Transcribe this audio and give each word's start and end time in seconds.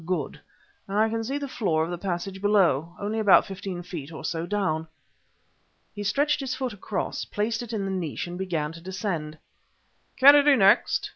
Good! 0.03 0.39
I 0.89 1.09
can 1.09 1.23
see 1.23 1.37
the 1.37 1.47
floor 1.47 1.83
of 1.83 1.91
the 1.91 1.97
passage 1.99 2.41
below; 2.41 2.95
only 2.99 3.19
about 3.19 3.45
fifteen 3.45 3.83
feet 3.83 4.11
or 4.11 4.25
so 4.25 4.47
down." 4.47 4.87
He 5.93 6.01
stretched 6.01 6.39
his 6.39 6.55
foot 6.55 6.73
across, 6.73 7.23
placed 7.23 7.61
it 7.61 7.71
in 7.71 7.85
the 7.85 7.91
niche 7.91 8.25
and 8.25 8.35
began 8.35 8.71
to 8.71 8.81
descend. 8.81 9.37
"Kennedy 10.17 10.55
next!" 10.55 11.09